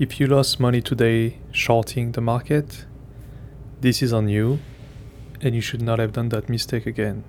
If 0.00 0.20
you 0.20 0.28
lost 0.28 0.60
money 0.60 0.80
today 0.80 1.38
shorting 1.50 2.12
the 2.12 2.20
market, 2.20 2.84
this 3.80 4.00
is 4.00 4.12
on 4.12 4.28
you, 4.28 4.60
and 5.40 5.56
you 5.56 5.60
should 5.60 5.82
not 5.82 5.98
have 5.98 6.12
done 6.12 6.28
that 6.28 6.48
mistake 6.48 6.86
again. 6.86 7.24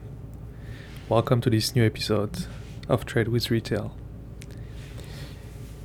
Welcome 1.09 1.41
to 1.41 1.49
this 1.49 1.73
new 1.73 1.83
episode 1.83 2.45
of 2.87 3.07
Trade 3.07 3.29
with 3.29 3.49
Retail. 3.49 3.97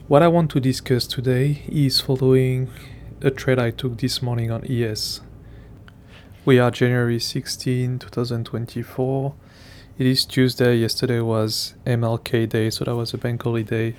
What 0.08 0.20
I 0.22 0.28
want 0.28 0.50
to 0.50 0.60
discuss 0.60 1.06
today 1.06 1.62
is 1.68 2.02
following 2.02 2.68
a 3.22 3.30
trade 3.30 3.58
I 3.58 3.70
took 3.70 3.96
this 3.96 4.20
morning 4.20 4.50
on 4.50 4.70
ES. 4.70 5.22
We 6.44 6.58
are 6.58 6.70
January 6.70 7.18
16, 7.18 7.98
2024. 7.98 9.34
It 9.96 10.06
is 10.06 10.26
Tuesday. 10.26 10.76
Yesterday 10.76 11.20
was 11.20 11.76
MLK 11.86 12.46
Day, 12.46 12.68
so 12.68 12.84
that 12.84 12.94
was 12.94 13.14
a 13.14 13.16
bank 13.16 13.42
holiday. 13.42 13.96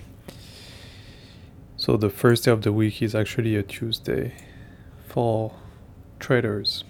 So 1.85 1.97
the 1.97 2.09
first 2.09 2.45
day 2.45 2.51
of 2.51 2.63
the 2.63 2.73
week 2.73 3.03
is 3.03 3.13
actually 3.13 3.55
a 3.55 3.61
Tuesday 3.61 4.33
for 5.07 5.53
traders. 6.19 6.83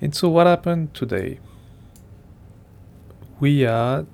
And 0.00 0.14
so 0.14 0.28
what 0.28 0.46
happened 0.46 0.94
today? 0.94 1.40
We 3.40 3.62
had 3.62 4.06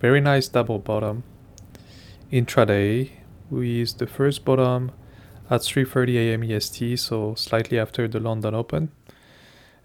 very 0.00 0.20
nice 0.20 0.48
double 0.48 0.80
bottom 0.80 1.22
intraday 2.32 3.10
with 3.48 3.98
the 3.98 4.08
first 4.08 4.44
bottom 4.44 4.90
at 5.48 5.60
3:30 5.60 6.16
a.m. 6.16 6.42
EST, 6.42 6.98
so 6.98 7.36
slightly 7.36 7.78
after 7.78 8.08
the 8.08 8.18
London 8.18 8.52
Open. 8.52 8.90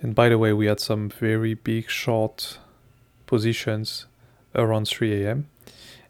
And 0.02 0.16
by 0.16 0.30
the 0.30 0.40
way, 0.40 0.54
we 0.54 0.66
had 0.66 0.80
some 0.80 1.10
very 1.10 1.54
big 1.54 1.88
short 1.88 2.58
positions 3.28 4.08
around 4.56 4.88
3 4.88 5.24
a.m. 5.24 5.50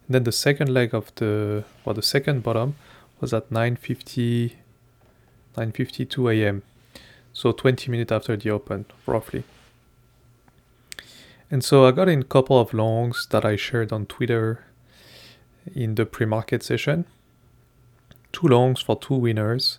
Then 0.08 0.24
the 0.24 0.32
second 0.32 0.72
leg 0.72 0.94
of 0.94 1.14
the, 1.16 1.64
well, 1.84 1.94
the 1.94 2.02
second 2.02 2.42
bottom 2.42 2.76
was 3.20 3.34
at 3.34 3.50
9.50, 3.50 4.54
9.52 5.56 6.34
a.m. 6.34 6.62
So 7.32 7.52
20 7.52 7.90
minutes 7.90 8.10
after 8.10 8.36
the 8.36 8.50
open, 8.50 8.86
roughly. 9.06 9.44
And 11.50 11.62
so 11.62 11.86
I 11.86 11.92
got 11.92 12.08
in 12.08 12.20
a 12.20 12.24
couple 12.24 12.58
of 12.58 12.72
longs 12.72 13.26
that 13.30 13.44
I 13.44 13.56
shared 13.56 13.92
on 13.92 14.06
Twitter 14.06 14.64
in 15.74 15.94
the 15.94 16.06
pre-market 16.06 16.62
session. 16.62 17.04
Two 18.32 18.48
longs 18.48 18.80
for 18.80 18.96
two 18.96 19.14
winners. 19.14 19.78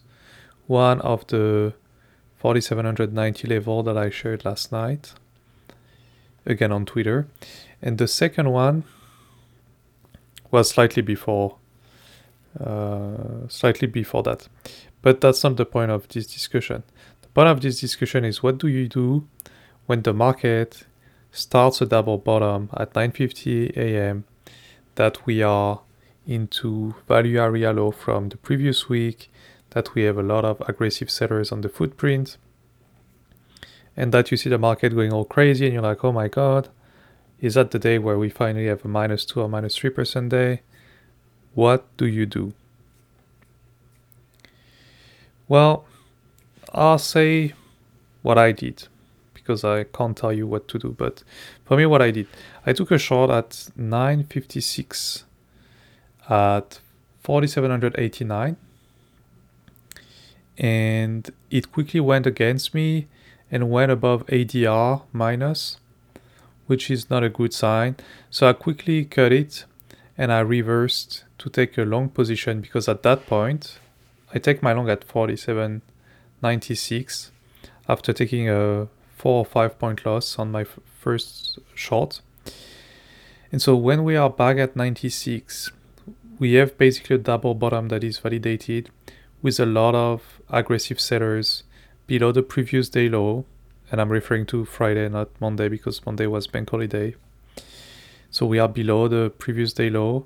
One 0.68 1.02
of 1.02 1.26
the 1.28 1.74
4790 2.38 3.48
level 3.48 3.84
that 3.84 3.98
I 3.98 4.10
shared 4.10 4.46
last 4.46 4.72
night, 4.72 5.14
again 6.46 6.72
on 6.72 6.86
Twitter. 6.86 7.28
And 7.82 7.98
the 7.98 8.08
second 8.08 8.52
one 8.52 8.84
was 10.52 10.70
slightly 10.70 11.02
before 11.02 11.58
uh, 12.60 13.48
slightly 13.48 13.88
before 13.88 14.24
that. 14.24 14.48
But 15.02 15.22
that's 15.22 15.44
not 15.44 15.58
the 15.58 15.66
point 15.66 15.92
of 15.92 16.08
this 16.08 16.28
discussion. 16.28 16.84
The 17.22 17.28
point 17.30 17.48
of 17.48 17.62
this 17.62 17.80
discussion 17.80 18.26
is 18.26 18.44
what 18.44 18.58
do 18.58 18.68
you 18.68 18.88
do 18.88 19.28
when 19.86 20.02
the 20.02 20.14
market 20.14 20.86
starts 21.32 21.82
a 21.82 21.86
double 21.86 22.18
bottom 22.18 22.70
at 22.76 22.94
9:50 22.94 23.78
a.m. 23.78 24.26
that 24.96 25.26
we 25.26 25.42
are 25.44 25.82
into 26.28 26.96
value 27.08 27.40
area 27.40 27.72
low 27.72 27.92
from 27.92 28.30
the 28.30 28.38
previous 28.38 28.90
week, 28.90 29.32
that 29.72 29.96
we 29.96 30.04
have 30.04 30.18
a 30.18 30.24
lot 30.24 30.46
of 30.46 30.62
aggressive 30.68 31.10
sellers 31.10 31.52
on 31.52 31.62
the 31.62 31.70
footprint, 31.70 32.38
and 33.96 34.12
that 34.12 34.32
you 34.32 34.38
see 34.38 34.50
the 34.50 34.58
market 34.58 34.94
going 34.94 35.14
all 35.14 35.26
crazy 35.26 35.66
and 35.66 35.74
you're 35.74 35.84
like, 35.84 36.04
"Oh 36.04 36.12
my 36.12 36.28
god, 36.28 36.70
is 37.42 37.54
that 37.54 37.72
the 37.72 37.80
day 37.80 37.98
where 38.00 38.18
we 38.18 38.30
finally 38.30 38.68
have 38.68 38.84
a 38.84 38.88
minus 38.88 39.26
2 39.26 39.42
or 39.42 39.50
minus 39.50 39.78
3% 39.78 40.30
day. 40.30 40.62
What 41.54 41.86
do 41.98 42.06
you 42.06 42.26
do? 42.26 42.54
Well, 45.48 45.86
I'll 46.74 47.00
say 47.00 47.54
what 48.22 48.38
I 48.38 48.52
did 48.52 48.88
because 49.34 49.64
I 49.64 49.86
can't 49.86 50.16
tell 50.16 50.32
you 50.32 50.46
what 50.46 50.68
to 50.68 50.78
do. 50.78 50.96
But 50.98 51.24
for 51.66 51.76
me, 51.76 51.86
what 51.86 52.02
I 52.02 52.12
did, 52.12 52.28
I 52.66 52.74
took 52.74 52.92
a 52.92 52.98
short 52.98 53.32
at 53.32 53.70
956 53.76 55.26
at 56.30 56.80
4789 57.24 58.58
and 60.58 61.32
it 61.50 61.72
quickly 61.72 62.00
went 62.00 62.28
against 62.28 62.74
me 62.74 63.08
and 63.50 63.72
went 63.72 63.92
above 63.92 64.26
ADR 64.28 65.04
minus 65.12 65.78
which 66.70 66.90
is 66.92 67.10
not 67.10 67.24
a 67.24 67.30
good 67.30 67.52
sign. 67.52 67.96
So 68.30 68.48
I 68.48 68.54
quickly 68.54 69.04
cut 69.04 69.34
it 69.34 69.66
and 70.16 70.32
I 70.32 70.42
reversed 70.42 71.24
to 71.40 71.50
take 71.50 71.76
a 71.80 71.82
long 71.82 72.10
position 72.10 72.62
because 72.62 72.88
at 72.88 73.02
that 73.02 73.26
point 73.26 73.80
I 74.36 74.38
take 74.38 74.62
my 74.62 74.74
long 74.74 74.88
at 74.88 75.08
47.96 75.08 77.32
after 77.88 78.14
taking 78.14 78.52
a 78.52 78.88
four 79.16 79.40
or 79.40 79.46
five 79.46 79.80
point 79.80 80.06
loss 80.06 80.38
on 80.38 80.52
my 80.52 80.62
f- 80.62 80.78
first 80.86 81.58
short. 81.74 82.22
And 83.52 83.60
so 83.60 83.76
when 83.76 84.04
we 84.04 84.16
are 84.16 84.30
back 84.30 84.60
at 84.60 84.76
96, 84.76 85.72
we 86.38 86.54
have 86.54 86.78
basically 86.78 87.16
a 87.16 87.20
double 87.20 87.56
bottom 87.56 87.88
that 87.88 88.04
is 88.04 88.20
validated 88.20 88.92
with 89.42 89.60
a 89.60 89.66
lot 89.66 89.96
of 89.96 90.40
aggressive 90.52 91.00
sellers 91.00 91.64
below 92.06 92.32
the 92.32 92.44
previous 92.44 92.90
day 92.90 93.10
low 93.10 93.46
and 93.92 94.00
I'm 94.00 94.12
referring 94.12 94.46
to 94.48 94.66
Friday, 94.66 95.10
not 95.10 95.30
Monday, 95.40 95.68
because 95.68 96.06
Monday 96.06 96.28
was 96.28 96.48
bank 96.48 96.70
holiday. 96.70 97.16
So 98.30 98.46
we 98.46 98.60
are 98.60 98.68
below 98.68 99.08
the 99.08 99.32
previous 99.32 99.74
day 99.74 99.90
low 99.90 100.26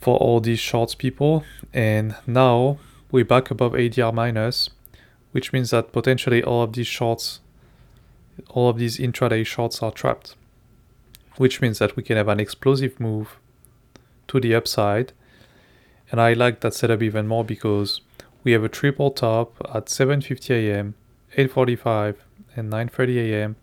for 0.00 0.16
all 0.18 0.40
these 0.40 0.58
shorts 0.58 0.94
people, 0.94 1.44
and 1.72 2.16
now 2.26 2.78
we're 3.10 3.24
back 3.24 3.50
above 3.50 3.72
ADR 3.72 4.12
minus, 4.12 4.70
which 5.32 5.52
means 5.52 5.70
that 5.70 5.92
potentially 5.92 6.42
all 6.42 6.62
of 6.62 6.74
these 6.74 6.86
shorts, 6.86 7.40
all 8.50 8.68
of 8.68 8.78
these 8.78 8.98
intraday 8.98 9.44
shorts 9.46 9.82
are 9.82 9.90
trapped, 9.90 10.36
which 11.36 11.60
means 11.60 11.78
that 11.78 11.96
we 11.96 12.02
can 12.02 12.16
have 12.16 12.28
an 12.28 12.40
explosive 12.40 13.00
move 13.00 13.38
to 14.28 14.40
the 14.40 14.54
upside. 14.54 15.12
And 16.10 16.20
I 16.20 16.34
like 16.34 16.60
that 16.60 16.74
setup 16.74 17.02
even 17.02 17.26
more 17.26 17.44
because 17.44 18.00
we 18.42 18.52
have 18.52 18.64
a 18.64 18.68
triple 18.68 19.10
top 19.10 19.56
at 19.74 19.86
7:50 19.86 20.50
a.m 20.50 20.94
8.45 21.36 22.16
and 22.56 22.72
9.30 22.72 23.16
a.m. 23.30 23.56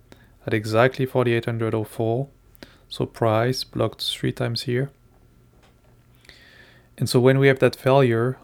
at 0.45 0.53
exactly 0.53 1.05
4804. 1.05 2.27
So 2.89 3.05
price 3.05 3.63
blocked 3.63 4.01
three 4.01 4.31
times 4.31 4.63
here. 4.63 4.91
And 6.97 7.09
so 7.09 7.19
when 7.19 7.37
we 7.37 7.47
have 7.47 7.59
that 7.59 7.75
failure 7.75 8.37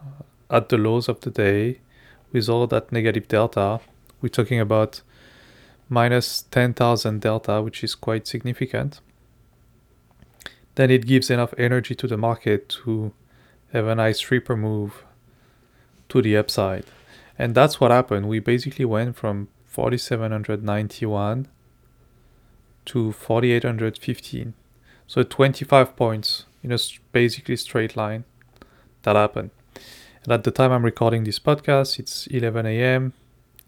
at 0.50 0.70
the 0.70 0.78
lows 0.78 1.08
of 1.08 1.22
the 1.22 1.32
day 1.32 1.80
with 2.32 2.50
all 2.50 2.68
that 2.68 2.92
negative 2.92 3.28
delta, 3.28 3.80
we're 4.22 4.30
talking 4.30 4.60
about 4.60 5.02
minus 5.90 6.44
10,000 6.44 7.22
delta, 7.22 7.62
which 7.62 7.84
is 7.84 7.96
quite 7.96 8.28
significant. 8.28 9.00
Then 10.76 10.90
it 10.90 11.06
gives 11.06 11.30
enough 11.30 11.54
energy 11.58 11.96
to 11.96 12.08
the 12.08 12.18
market 12.18 12.70
to 12.84 13.14
have 13.72 13.88
a 13.88 13.96
nice 13.96 14.30
reaper 14.32 14.56
move 14.56 15.04
to 16.10 16.22
the 16.22 16.38
upside. 16.38 16.86
And 17.38 17.56
that's 17.56 17.80
what 17.80 17.92
happened. 17.92 18.28
We 18.28 18.40
basically 18.40 18.86
went 18.86 19.16
from 19.16 19.48
4791 19.66 21.48
to 22.86 23.12
4815. 23.12 24.54
So 25.08 25.24
25 25.24 25.96
points 25.96 26.46
in 26.62 26.72
a 26.72 26.78
basically 27.12 27.56
straight 27.56 27.96
line 27.96 28.24
that 29.04 29.16
happened. 29.16 29.52
And 30.24 30.32
at 30.32 30.44
the 30.44 30.52
time 30.52 30.72
I'm 30.72 30.86
recording 30.86 31.24
this 31.24 31.40
podcast, 31.40 32.00
it's 32.00 32.28
11 32.28 32.66
a.m. 32.66 33.14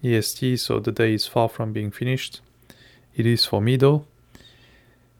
EST, 0.03 0.59
so 0.59 0.79
the 0.79 0.91
day 0.91 1.13
is 1.13 1.27
far 1.27 1.49
from 1.49 1.73
being 1.73 1.91
finished. 1.91 2.41
It 3.15 3.25
is 3.25 3.45
for 3.45 3.61
me 3.61 3.75
though. 3.77 4.05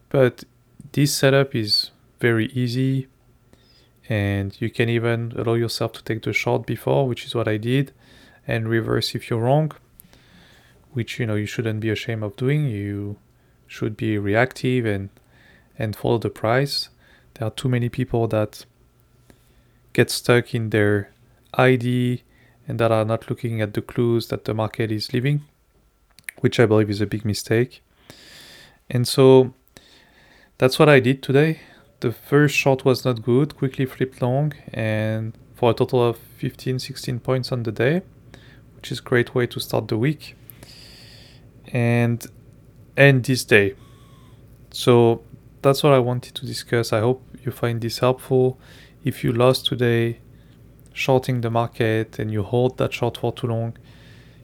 But 0.10 0.44
this 0.92 1.14
setup 1.14 1.56
is 1.56 1.92
very 2.20 2.46
easy 2.48 3.08
and 4.08 4.56
you 4.62 4.70
can 4.70 4.88
even 4.88 5.34
allow 5.36 5.56
yourself 5.56 5.94
to 5.94 6.04
take 6.04 6.22
the 6.22 6.32
short 6.32 6.66
before, 6.66 7.08
which 7.08 7.26
is 7.26 7.34
what 7.34 7.48
I 7.48 7.58
did 7.58 7.92
and 8.48 8.68
reverse 8.68 9.16
if 9.16 9.30
you're 9.30 9.40
wrong, 9.40 9.72
which 10.92 11.20
you 11.20 11.26
know 11.26 11.36
you 11.36 11.46
shouldn't 11.46 11.80
be 11.80 11.90
ashamed 11.90 12.24
of 12.24 12.36
doing. 12.36 12.66
You 12.66 13.18
should 13.68 13.98
be 13.98 14.18
reactive 14.18 14.86
and 14.86 15.10
and 15.78 15.96
follow 15.96 16.18
the 16.18 16.30
price. 16.30 16.90
There 17.34 17.48
are 17.48 17.52
too 17.52 17.70
many 17.70 17.90
people 17.90 18.28
that 18.30 18.66
get 19.94 20.10
stuck 20.10 20.54
in 20.54 20.70
their 20.70 21.12
ID 21.54 22.24
and 22.68 22.80
that 22.80 22.92
are 22.92 23.06
not 23.06 23.30
looking 23.30 23.62
at 23.62 23.74
the 23.74 23.82
clues 23.82 24.28
that 24.28 24.46
the 24.46 24.54
market 24.54 24.92
is 24.92 25.14
leaving, 25.14 25.42
which 26.40 26.60
I 26.60 26.66
believe 26.66 26.90
is 26.90 27.02
a 27.02 27.06
big 27.06 27.26
mistake. 27.26 27.84
And 28.90 29.08
so 29.08 29.54
that's 30.58 30.80
what 30.80 30.90
I 30.90 31.00
did 31.00 31.22
today. 31.22 31.60
The 32.00 32.12
first 32.12 32.56
short 32.56 32.86
was 32.86 33.04
not 33.04 33.22
good, 33.22 33.58
quickly 33.58 33.86
flipped 33.86 34.22
long, 34.22 34.54
and 34.74 35.34
for 35.56 35.72
a 35.72 35.74
total 35.74 36.04
of 36.04 36.18
15 36.18 36.80
16 36.80 37.20
points 37.20 37.52
on 37.52 37.64
the 37.64 37.72
day 37.72 38.02
which 38.76 38.92
is 38.92 39.00
a 39.00 39.02
great 39.02 39.34
way 39.36 39.48
to 39.48 39.60
start 39.60 39.88
the 39.88 39.98
week 39.98 40.36
and 41.74 42.26
end 42.98 43.26
this 43.26 43.44
day. 43.44 43.76
So 44.72 45.22
that's 45.62 45.84
what 45.84 45.94
I 45.94 46.00
wanted 46.00 46.36
to 46.36 46.46
discuss. 46.46 46.94
I 46.94 47.00
hope 47.00 47.24
you 47.44 47.52
find 47.52 47.82
this 47.82 48.00
helpful. 48.00 48.60
If 49.04 49.24
you 49.24 49.32
lost 49.32 49.66
today, 49.66 50.20
shorting 50.94 51.42
the 51.42 51.50
market 51.50 52.20
and 52.20 52.32
you 52.32 52.44
hold 52.44 52.78
that 52.78 52.94
short 52.94 53.18
for 53.18 53.32
too 53.34 53.48
long, 53.48 53.78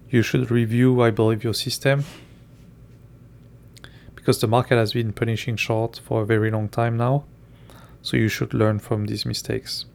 you 0.10 0.22
should 0.22 0.52
review, 0.52 1.02
I 1.02 1.12
believe, 1.12 1.44
your 1.44 1.54
system 1.54 2.04
because 4.22 4.40
the 4.40 4.48
market 4.48 4.76
has 4.76 4.94
been 4.94 5.12
punishing 5.12 5.56
short 5.56 6.00
for 6.04 6.22
a 6.22 6.26
very 6.26 6.52
long 6.52 6.70
time 6.70 6.96
now. 6.96 7.24
So 8.04 8.18
you 8.18 8.30
should 8.30 8.54
learn 8.54 8.78
from 8.78 9.08
these 9.08 9.26
mistakes. 9.26 9.86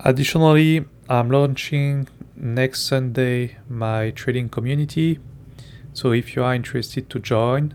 Additionally, 0.00 0.84
I'm 1.08 1.30
launching 1.30 2.08
next 2.34 2.82
Sunday 2.82 3.58
my 3.68 4.10
trading 4.10 4.48
community. 4.48 5.20
So 5.92 6.10
if 6.10 6.34
you 6.34 6.42
are 6.42 6.52
interested 6.52 7.08
to 7.10 7.20
join 7.20 7.74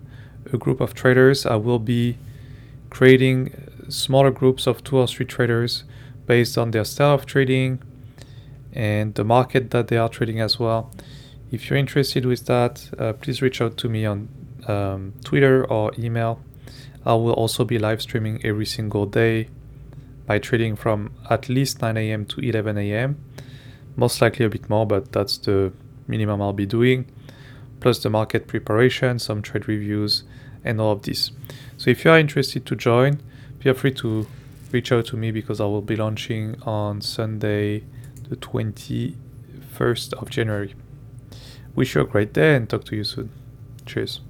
a 0.51 0.57
group 0.57 0.81
of 0.81 0.93
traders, 0.93 1.45
I 1.45 1.55
will 1.55 1.79
be 1.79 2.17
creating 2.89 3.53
smaller 3.87 4.31
groups 4.31 4.67
of 4.67 4.83
two 4.83 4.97
or 4.97 5.07
three 5.07 5.25
traders 5.25 5.85
based 6.25 6.57
on 6.57 6.71
their 6.71 6.83
style 6.83 7.13
of 7.13 7.25
trading 7.25 7.81
and 8.73 9.15
the 9.15 9.23
market 9.23 9.71
that 9.71 9.87
they 9.87 9.95
are 9.95 10.09
trading 10.09 10.41
as 10.41 10.59
well. 10.59 10.91
If 11.53 11.69
you're 11.69 11.79
interested 11.79 12.25
with 12.25 12.47
that, 12.47 12.89
uh, 12.99 13.13
please 13.13 13.41
reach 13.41 13.61
out 13.61 13.77
to 13.77 13.87
me 13.87 14.05
on 14.05 14.27
um, 14.67 15.13
Twitter 15.23 15.65
or 15.65 15.93
email. 15.97 16.41
I 17.05 17.13
will 17.13 17.33
also 17.33 17.63
be 17.63 17.79
live 17.79 18.01
streaming 18.01 18.45
every 18.45 18.65
single 18.65 19.05
day 19.05 19.47
by 20.31 20.39
trading 20.39 20.77
from 20.77 21.11
at 21.29 21.49
least 21.49 21.81
9 21.81 21.97
a.m. 21.97 22.23
to 22.23 22.39
11 22.39 22.77
a.m. 22.77 23.17
Most 23.97 24.21
likely 24.21 24.45
a 24.45 24.49
bit 24.49 24.69
more, 24.69 24.87
but 24.87 25.11
that's 25.11 25.37
the 25.37 25.73
minimum 26.07 26.41
I'll 26.41 26.53
be 26.53 26.65
doing. 26.65 27.05
Plus 27.81 28.01
the 28.01 28.09
market 28.09 28.47
preparation, 28.47 29.19
some 29.19 29.41
trade 29.41 29.67
reviews, 29.67 30.23
and 30.63 30.79
all 30.79 30.93
of 30.93 31.01
this. 31.01 31.31
So 31.75 31.89
if 31.89 32.05
you 32.05 32.11
are 32.11 32.17
interested 32.17 32.65
to 32.65 32.77
join, 32.77 33.19
feel 33.59 33.73
free 33.73 33.91
to 33.95 34.25
reach 34.71 34.93
out 34.93 35.07
to 35.07 35.17
me 35.17 35.31
because 35.31 35.59
I 35.59 35.65
will 35.65 35.81
be 35.81 35.97
launching 35.97 36.55
on 36.61 37.01
Sunday, 37.01 37.83
the 38.29 38.37
21st 38.37 40.13
of 40.13 40.29
January. 40.29 40.75
Wish 41.75 41.95
you 41.95 42.01
a 42.01 42.05
great 42.05 42.31
day 42.31 42.55
and 42.55 42.69
talk 42.69 42.85
to 42.85 42.95
you 42.95 43.03
soon. 43.03 43.31
Cheers. 43.85 44.21